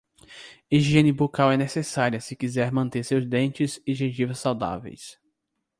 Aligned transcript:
Higiene 0.71 1.11
bucal 1.19 1.51
é 1.51 1.57
necessária 1.57 2.19
se 2.19 2.35
quiser 2.35 2.71
manter 2.71 3.03
seus 3.05 3.23
dentes 3.23 3.79
e 3.85 3.93
gengiva 3.93 4.33
saudáveis 4.33 5.19